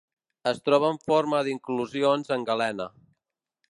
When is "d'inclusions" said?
1.51-2.37